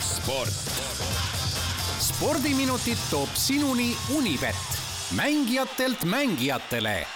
[0.00, 0.54] sport.
[2.00, 4.80] spordiminutid toob sinuni Unibet,
[5.16, 7.06] mängijatelt mängijatele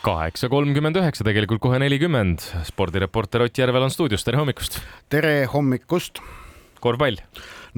[0.00, 2.40] kaheksa kolmkümmend üheksa, tegelikult kohe nelikümmend.
[2.64, 4.80] spordireporter Ott Järvel on stuudios, tere hommikust.
[5.12, 6.22] tere hommikust.
[6.80, 7.20] korvpall.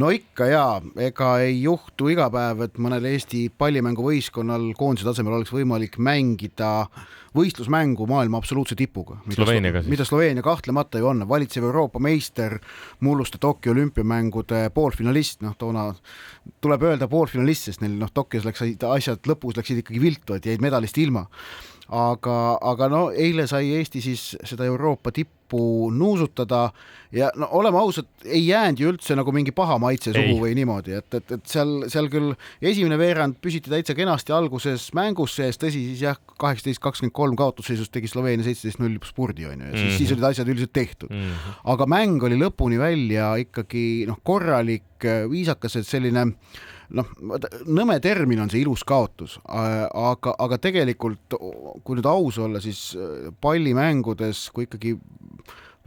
[0.00, 0.66] No ikka ja,
[1.04, 6.72] ega ei juhtu iga päev, et mõnel Eesti pallimänguvõistkonnal koondise tasemel oleks võimalik mängida
[7.36, 9.18] võistlusmängu maailma absoluutse tipuga.
[9.32, 9.90] Sloveeniaga siis.
[9.90, 12.58] mida Sloveenia kahtlemata ju on, valitsev Euroopa meister,
[13.00, 15.90] mulluste Tokyo olümpiamängude poolfinalist, noh toona
[16.60, 20.64] tuleb öelda poolfinalist, sest neil noh, Tokyos läks asjad lõpus läksid ikkagi viltu, et jäid
[20.64, 21.26] medalist ilma
[21.88, 26.70] aga, aga no eile sai Eesti siis seda Euroopa tippu nuusutada
[27.12, 30.94] ja no oleme ausad, ei jäänud ju üldse nagu mingi paha maitse suhu või niimoodi,
[30.96, 32.32] et, et, et seal, seal küll
[32.64, 37.92] esimene veerand püsiti täitsa kenasti alguses mängus sees, tõsi, siis jah, kaheksateist, kakskümmend kolm kaotusseisus
[37.92, 39.98] tegi Sloveenia seitseteist null spurdi onju ja siis mm, -hmm.
[39.98, 41.28] siis olid asjad üldiselt tehtud mm.
[41.28, 41.60] -hmm.
[41.74, 44.88] aga mäng oli lõpuni välja ikkagi noh, korralik,
[45.28, 46.30] viisakas, et selline
[46.96, 47.08] noh,
[47.66, 51.36] nõme termin on see ilus kaotus, aga, aga tegelikult
[51.84, 54.96] kui nüüd aus olla, siis äh, pallimängudes, kui ikkagi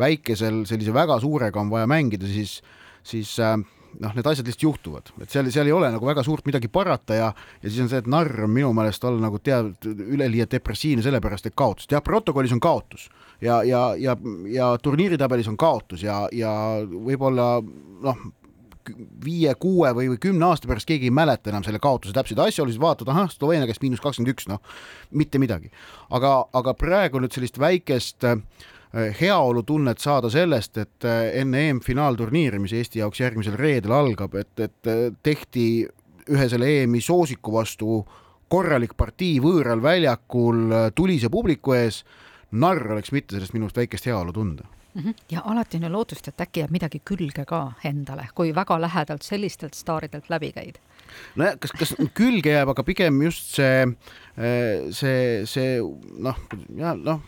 [0.02, 2.58] väikesel sellise väga suurega on vaja mängida, siis,
[3.06, 3.56] siis äh,
[4.02, 7.18] noh, need asjad lihtsalt juhtuvad, et seal, seal ei ole nagu väga suurt midagi parata
[7.18, 7.30] ja,
[7.62, 11.50] ja siis on see, et narr on minu meelest olla nagu tead, üleliia depressiivne sellepärast,
[11.50, 13.08] et kaotus, jah, protokollis on kaotus
[13.44, 14.18] ja, ja, ja,
[14.52, 16.52] ja turniiritabelis on kaotus ja, ja
[16.84, 18.26] võib-olla noh,
[19.26, 23.10] viie-kuue või, või kümne aasta pärast keegi ei mäleta enam selle kaotuse täpseid asjaolusid, vaatad,
[23.12, 24.62] ahah, Sloveenia käest miinus kakskümmend üks, noh,
[25.12, 25.72] mitte midagi.
[26.10, 28.38] aga, aga praegu nüüd sellist väikest äh,
[29.20, 34.92] heaolutunnet saada sellest, et äh, enne EM-finaalturniiri, mis Eesti jaoks järgmisel reedel algab, et, et
[34.92, 35.88] äh, tehti
[36.32, 38.00] ühe selle EM-i soosiku vastu
[38.50, 42.04] korralik partii võõral väljakul tulise publiku ees,
[42.52, 44.75] narr oleks mitte sellest minust väikest heaolu tunda.
[45.32, 49.26] Ja alati on ju lootust, et äkki jääb midagi külge ka endale, kui väga lähedalt
[49.26, 50.80] sellistelt staaridelt läbi käid.
[51.36, 53.86] nojah, kas, kas külge jääb, aga pigem just see,
[54.92, 55.80] see, see
[56.18, 56.40] noh,
[56.76, 57.22] ja noh,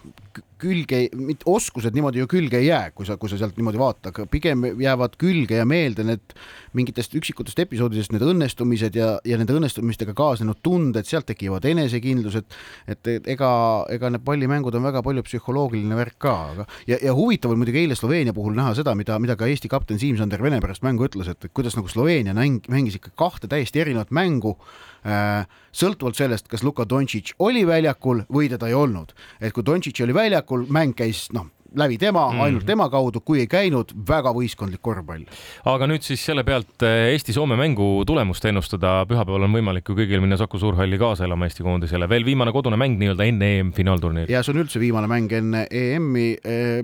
[0.62, 1.04] külge,
[1.48, 4.66] oskused niimoodi ju külge ei jää, kui sa, kui sa sealt niimoodi vaatad, aga pigem
[4.82, 6.36] jäävad külge ja meelde need
[6.78, 12.58] mingitest üksikutest episoodidest need õnnestumised ja, ja nende õnnestumistega kaasnenud tunded, sealt tekivad enesekindlused,
[12.90, 13.52] et ega,
[13.94, 17.84] ega need pallimängud on väga palju psühholoogiline värk ka, aga ja, ja huvitav oli muidugi
[17.84, 21.32] eile Sloveenia puhul näha seda, mida, mida ka Eesti kapten Siim-Sander Vene pärast mängu ütles,
[21.32, 24.58] et kuidas nagu Sloveenia mäng, mängis ikka kahte täiesti erinevat mängu
[25.06, 25.46] äh,
[25.78, 29.14] sõltuvalt sellest, kas Luka Dontšitš oli väljakul või teda ei olnud.
[29.42, 33.42] et kui Dontšitš oli väljakul, mäng käis noh, läbi tema mm., ainult tema kaudu, kui
[33.44, 35.26] ei käinud, väga võistkondlik korvpall.
[35.66, 40.24] aga nüüd siis selle pealt eh, Eesti-Soome mängu tulemust ennustada, pühapäeval on võimalik ju kõigil
[40.24, 44.34] minna Saku Suurhalli kaasa elama Eesti koondisele, veel viimane kodune mäng nii-öelda enne EM-finaalturniiri.
[44.34, 46.82] ja see on üldse viimane mäng enne EM-i eh,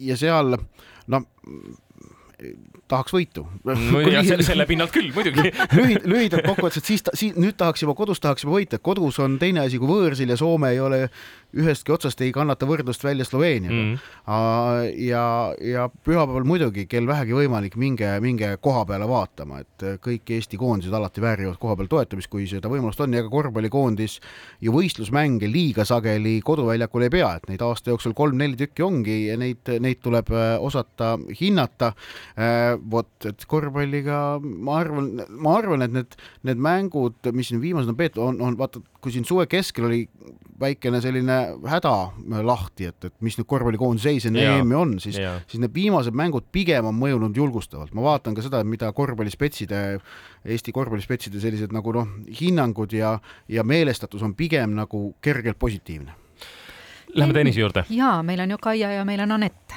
[0.00, 0.56] ja seal
[1.12, 1.28] noh
[2.90, 3.76] tahaks võitu no,.
[4.26, 8.22] selle, selle pinnalt küll muidugi lühid, lühidalt kokkuvõttes, et siis siis nüüd tahaks juba kodus
[8.22, 11.04] tahaks juba võita, kodus on teine asi kui võõrsil ja Soome ei ole
[11.52, 13.94] ühestki otsast ei kannata võrdlust välja Sloveeniaga mm.
[13.94, 14.90] -hmm.
[15.06, 15.24] ja,
[15.60, 20.94] ja pühapäeval muidugi kell vähegi võimalik, minge, minge koha peale vaatama, et kõik Eesti koondised
[20.94, 24.18] alati väärivad koha peal toetamist, kui seda võimalust on ja ka korvpallikoondis
[24.60, 29.36] ju võistlusmänge liiga sageli koduväljakul ei pea, et neid aasta jooksul kolm-neli tükki ongi ja
[29.40, 31.92] neid, neid tuleb äh, osata hinnata.
[32.36, 35.10] Äh, vot, et korvpalliga ma arvan,
[35.42, 36.16] ma arvan, et need,
[36.48, 40.04] need mängud, mis siin viimased on peetud, on, on vaata, kui siin suve keskel oli
[40.62, 41.36] väikene selline
[41.66, 41.94] häda
[42.46, 45.18] lahti, et, et mis nüüd korvpallikoondise seis enne EM-i on, siis,
[45.50, 47.94] siis need viimased mängud pigem on mõjunud julgustavalt.
[47.98, 49.82] ma vaatan ka seda, mida korvpallispetside,
[50.42, 53.16] Eesti korvpallispetside sellised nagu noh, hinnangud ja,
[53.50, 56.14] ja meelestatus on pigem nagu kergelt positiivne.
[57.14, 57.84] Lähme tennise juurde.
[57.90, 59.74] jaa, meil on ju Kaia ja meil on Anett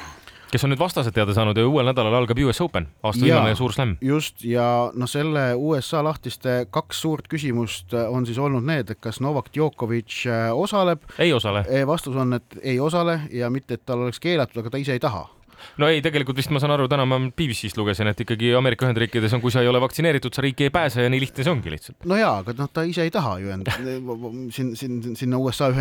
[0.51, 3.73] kes on nüüd vastased teada saanud ja uuel nädalal algab US Open, aasta viimane suur
[3.73, 3.95] slam.
[4.01, 9.21] just ja noh, selle USA lahtiste kaks suurt küsimust on siis olnud need, et kas
[9.23, 11.05] Novak Djokovic äh, osaleb.
[11.19, 11.65] ei osale.
[11.87, 15.03] vastus on, et ei osale ja mitte, et tal oleks keelatud, aga ta ise ei
[15.03, 15.27] taha
[15.81, 19.35] no ei, tegelikult vist ma saan aru, täna ma BBC-st lugesin, et ikkagi Ameerika Ühendriikides
[19.37, 21.73] on, kui sa ei ole vaktsineeritud, sa riiki ei pääse ja nii lihtne see ongi
[21.73, 22.07] lihtsalt.
[22.09, 23.71] no jaa, aga noh, ta ise ei taha ju end
[24.55, 25.71] siin, siin, sinna USA,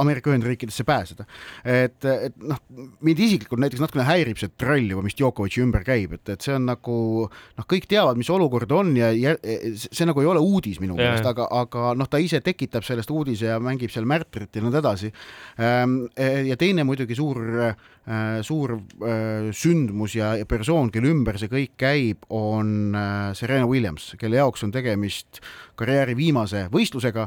[0.00, 1.26] Ameerika Ühendriikidesse pääseda.
[1.64, 2.60] et, et noh,
[3.06, 6.56] mind isiklikult näiteks natukene häirib see trall juba, mis Djokovic'i ümber käib, et, et see
[6.56, 9.36] on nagu noh, kõik teavad, mis olukord on ja, ja
[9.76, 13.50] see nagu ei ole uudis minu meelest, aga, aga noh, ta ise tekitab sellest uudise
[13.52, 15.12] ja mängib seal märtrit ja nõnda edasi.
[15.62, 17.76] Ehm, ja teine muidugi suur äh,
[18.46, 18.76] suur
[19.56, 24.74] sündmus ja persoon, kelle ümber see kõik käib, on äh, Serena Williams, kelle jaoks on
[24.74, 25.40] tegemist
[25.76, 27.26] karjääri viimase võistlusega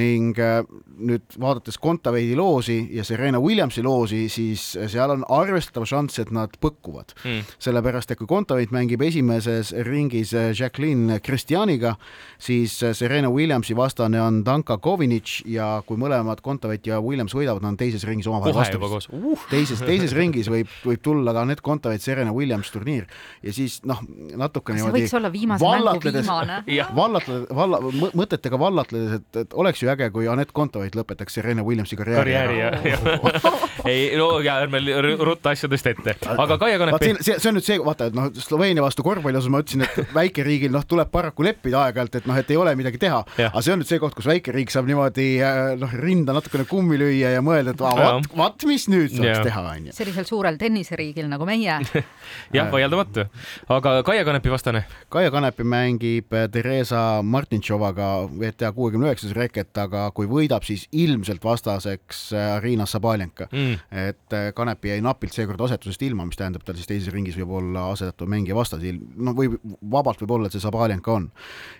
[0.00, 0.62] ning äh,
[1.00, 6.54] nüüd vaadates Kontaveidi loosi ja Serena Williamsi loosi, siis seal on arvestatav šanss, et nad
[6.62, 7.54] põkkuvad mm..
[7.62, 11.96] sellepärast, et kui Kontaveit mängib esimeses ringis äh, Jacqueline Christianiga,
[12.40, 17.64] siis äh, Serena Williamsi vastane on Danka Kovinic ja kui mõlemad Kontaveit ja Williams võidavad,
[17.64, 19.12] nad on teises ringis omavahel vastamisi.
[19.12, 19.46] Uh.
[19.52, 23.06] teises, teises ringis võib, võib tulla ka Anett Kontaveit, Serena Williams turniir
[23.42, 24.00] ja siis noh,
[24.40, 25.04] natuke niimoodi.
[25.04, 26.60] see võiks olla viimase mängu viimane.
[27.00, 27.80] vallatledes, valla,
[28.16, 32.34] mõtetega vallatledes, et, et oleks ju äge, kui Anett Kontaveit lõpetaks Serena Williamsi karjääri.
[32.34, 33.46] karjääri jah,
[33.90, 34.82] ei no ja ärme
[35.20, 37.14] rutta asjadest ette, aga Kaia Kanepi.
[37.20, 40.14] see, see on nüüd see, vaata, et noh, Sloveenia vastu korvpalli osas ma ütlesin, et
[40.16, 43.74] väikeriigil noh, tuleb paraku leppida aeg-ajalt, et noh, et ei ole midagi teha, aga see
[43.74, 47.44] on nüüd see koht, kus väikeriik saab niimoodi äh, noh, rinda natukene kummi lüüa ja
[47.44, 49.96] mõelda, et vaat, vaat mis nüüd saaks teha, onju.
[49.96, 50.60] sellisel suurel
[51.00, 51.76] tenniseriigil nagu meie
[52.56, 53.24] jah, vaieldamatu,
[53.72, 54.84] aga Kaia Kanepi vastane?
[55.12, 62.30] Kaia Kanepi mängib Theresa Martintšovaga WTA kuuekümne üheksas reket, aga kui võidab, siis ilmselt vastaseks
[62.34, 63.78] äh, Arina Sabalenka mm..
[64.08, 67.56] et äh, Kanepi jäi napilt seekord asetusest ilma, mis tähendab, tal siis teises ringis võib
[67.60, 68.84] olla asetatud mängija vastas,
[69.16, 69.56] no võib,
[69.92, 71.30] vabalt võib olla, et see Sabalenka on.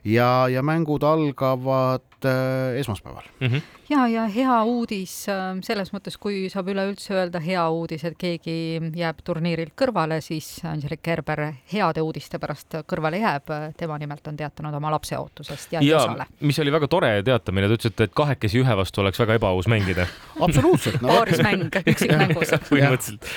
[0.05, 3.47] ja, ja mängud algavad äh, esmaspäeval mm.
[3.47, 3.63] -hmm.
[3.91, 8.93] ja, ja hea uudis äh, selles mõttes, kui saab üleüldse öelda hea uudis, et keegi
[8.97, 11.43] jääb turniirilt kõrvale, siis Angelik Kerber
[11.73, 13.51] heade uudiste pärast kõrvale jääb.
[13.77, 16.27] tema nimelt on teatanud oma lapse ootusest ja, ja ei osale.
[16.41, 20.07] mis oli väga tore teatamine, te ütlesite, et kahekesi ühe vastu oleks väga ebaaus mängida
[20.47, 21.09] absoluutselt no..
[21.09, 23.29] paarismäng üksikmängus põhimõtteliselt.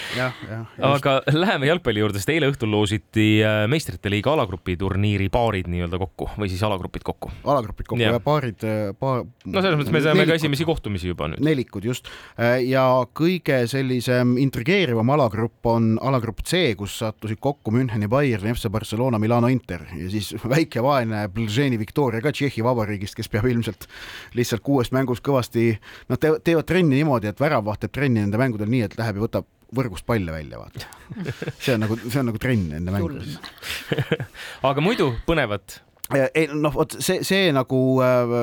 [0.93, 5.99] aga läheme jalgpalli juurde, sest eile õhtul loositi äh, meistrite liiga alagrupi turniiri paarid nii-öelda
[6.01, 7.31] kokku või siis alagrupid kokku.
[7.43, 8.67] alagrupid kokku ja, ja paarid
[8.99, 9.25] paar.
[9.45, 11.43] no selles mõttes me saame ka esimesi kohtumisi juba nüüd.
[11.43, 12.09] nelikud just
[12.67, 12.85] ja
[13.15, 19.49] kõige sellisem intrigeerivam alagrupp on alagrupp C, kus sattusid kokku Müncheni Bayern, FC Barcelona, Milano
[19.51, 19.85] Inter.
[19.97, 23.87] Ja siis väike vaene Blženi Viktoria ka Tšehhi Vabariigist, kes peab ilmselt
[24.37, 25.71] lihtsalt kuuest mängust kõvasti,
[26.11, 29.49] noh, teevad trenni niimoodi, et väravaht teeb trenni nende mängudel nii, et läheb ja võtab
[29.73, 30.85] võrgust palle välja, vaata.
[31.59, 33.23] see on nagu, see on nagu trenn enne mängu.
[34.69, 35.79] Aga muidu põnevat.
[36.13, 38.33] Ei noh, vot see, see nagu äh,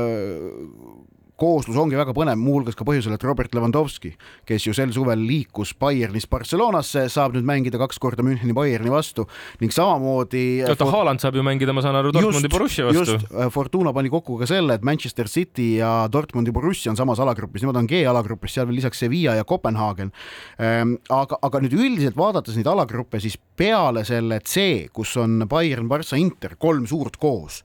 [1.41, 4.13] kooslus ongi väga põnev, muuhulgas ka põhjusel, et Robert Lewandowski,
[4.49, 9.27] kes ju sel suvel liikus Bayernist Barcelonasse, saab nüüd mängida kaks korda Müncheni Bayerni vastu
[9.63, 10.63] ning samamoodi.
[10.69, 13.17] oota, äh, Haaland saab ju mängida, ma saan aru, Dortmundi Borussia vastu.
[13.17, 17.21] just, äh, Fortuna pani kokku ka selle, et Manchester City ja Dortmundi Borussia on samas
[17.21, 20.13] alagrupis, nemad on G-alagrupis, seal veel lisaks Sevilla ja Kopenhaagen.
[20.61, 25.89] Ähm, aga, aga nüüd üldiselt vaadates neid alagruppe, siis peale selle C, kus on Bayern,
[25.89, 27.63] Barca, Inter, kolm suurt koos,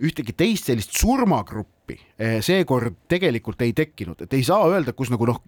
[0.00, 5.10] ühtegi teist sellist surmagruppi gruppi eh, seekord tegelikult ei tekkinud, et ei saa öelda, kus
[5.12, 5.40] nagu noh,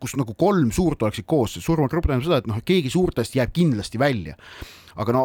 [0.00, 3.98] kus nagu kolm suurt oleksid koos, surmagrupp tähendab seda, et noh, keegi suurtest jääb kindlasti
[3.98, 4.36] välja
[5.00, 5.24] aga no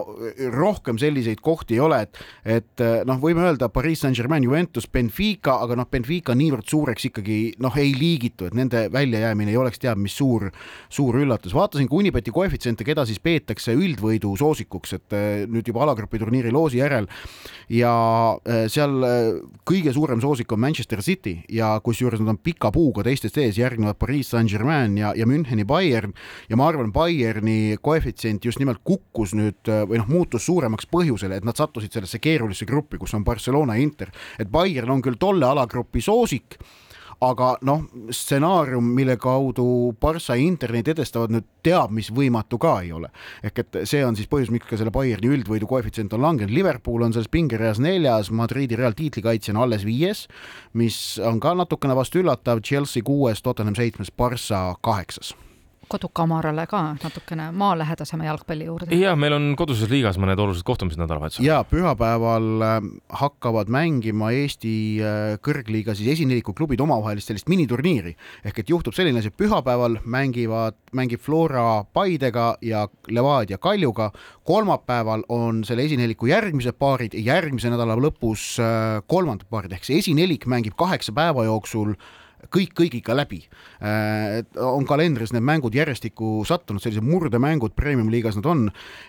[0.55, 2.21] rohkem selliseid kohti ei ole, et,
[2.57, 7.75] et noh, võime öelda Pariis Saint-Germain, Juventus, Benfica, aga noh, Benfica niivõrd suureks ikkagi noh,
[7.79, 10.49] ei liigitu, et nende väljajäämine ei oleks teab mis suur,
[10.89, 11.53] suur üllatus.
[11.55, 16.53] vaatasin ka Unibeti koefitsiente, keda siis peetakse üldvõidu soosikuks, et eh, nüüd juba alagrupi turniiri
[16.53, 17.09] loosi järel
[17.71, 17.93] ja
[18.45, 19.29] eh, seal eh,
[19.67, 23.99] kõige suurem soosik on Manchester City ja kusjuures nad on pika puuga teistest ees, järgnevad
[24.01, 26.13] Pariis Saint-Germain ja, ja Müncheni Bayern
[26.49, 30.87] ja ma arvan, Bayerni koefitsient just nimelt kukkus nüüd nüüd äh, või noh, muutus suuremaks
[30.91, 35.01] põhjusel, et nad sattusid sellesse keerulisse gruppi, kus on Barcelona ja Inter, et Bayern on
[35.01, 36.59] küll tolle alagrupi soosik
[37.23, 42.73] aga noh, stsenaarium, mille kaudu Barca ja Inter neid edestavad, nüüd teab, mis võimatu ka
[42.83, 43.07] ei ole.
[43.41, 47.07] ehk et see on siis põhjus, miks ka selle Bayerni üldvõidu koefitsient on langenud, Liverpool
[47.07, 50.27] on selles pingereas neljas, Madridi Real tiitlikaitsjana alles viies,
[50.73, 55.37] mis on ka natukene vast üllatav, Chelsea kuues, Tottenham seitsmes, Barca kaheksas
[55.87, 58.95] kodukamarale ka natukene maalähedasema jalgpalli juurde.
[58.95, 61.45] ja meil on koduses liigas mõned olulised kohtumised nädalavahetusel.
[61.45, 68.15] ja pühapäeval äh, hakkavad mängima Eesti äh, kõrgliiga siis esineliku klubid omavahelist sellist miniturniiri
[68.45, 74.11] ehk et juhtub selline asi, et pühapäeval mängivad, mängib Flora Paidega ja Levadia Kaljuga.
[74.43, 80.45] kolmapäeval on selle esineliku järgmised paarid, järgmise nädala lõpus äh, kolmandad paarid ehk see esinelik
[80.45, 81.95] mängib kaheksa päeva jooksul
[82.53, 83.41] kõik kõigiga läbi.
[83.81, 88.65] Äh, on kalendris need mängud järjestikku sattunud, sellised murdemängud premium-liigas nad on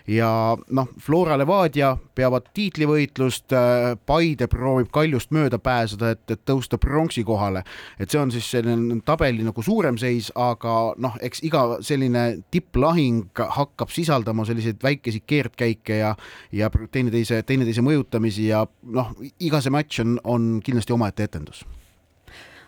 [0.07, 6.79] ja noh, Flora Levadia peavad tiitlivõitlust, äh, Paide proovib Kaljust mööda pääseda, et, et tõusta
[6.81, 7.63] pronksi kohale.
[7.99, 13.31] et see on siis selline tabeli nagu suurem seis, aga noh, eks iga selline tipplahing
[13.57, 16.15] hakkab sisaldama selliseid väikeseid keerdkäike ja
[16.51, 21.65] ja teineteise, teineteise mõjutamisi ja noh, iga see matš on, on kindlasti omaette etendus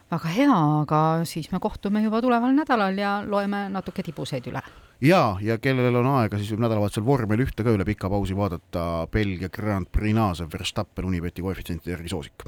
[0.09, 0.99] väga hea, aga
[1.29, 4.61] siis me kohtume juba tuleval nädalal ja loeme natuke tibuseid üle.
[5.01, 9.07] ja, ja kellel on aega, siis võib nädalavahetusel vormel ühte ka üle pika pausi vaadata,
[9.11, 12.47] Belgia Grand Prix naasev Verstappen Unibeti koefitsientide järgi soosik.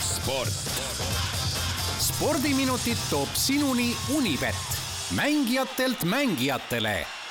[0.00, 0.62] sport.
[2.04, 4.80] spordiminutid toob sinuni Unibet,
[5.16, 7.23] mängijatelt mängijatele